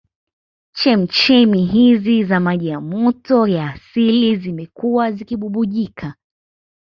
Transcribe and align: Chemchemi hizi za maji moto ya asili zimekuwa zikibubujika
Chemchemi 0.73 1.65
hizi 1.65 2.23
za 2.23 2.39
maji 2.39 2.77
moto 2.77 3.47
ya 3.47 3.69
asili 3.73 4.35
zimekuwa 4.35 5.11
zikibubujika 5.11 6.13